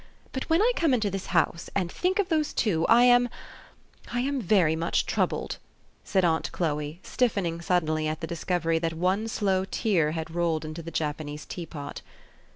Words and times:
But 0.31 0.49
when 0.49 0.63
I 0.63 0.71
come 0.75 0.95
into 0.95 1.11
this 1.11 1.27
house, 1.27 1.69
and 1.75 1.91
think 1.91 2.17
of 2.17 2.29
those 2.29 2.53
two, 2.53 2.87
I 2.89 3.03
am 3.03 3.29
I 4.11 4.21
am 4.21 4.41
very 4.41 4.75
much 4.75 5.05
troubled," 5.05 5.59
said 6.03 6.25
aunt 6.25 6.51
Chloe, 6.51 6.99
stiffening 7.03 7.61
suddenly 7.61 8.07
at 8.07 8.19
the 8.19 8.25
discover} 8.25 8.79
that 8.79 8.93
one 8.93 9.27
slow 9.27 9.63
tear 9.63 10.13
had 10.13 10.33
rolled 10.33 10.65
into 10.65 10.81
the 10.81 10.89
Japanese 10.89 11.45
tea 11.45 11.67
pot. 11.67 12.01